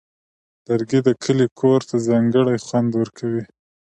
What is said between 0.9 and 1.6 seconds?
د کلي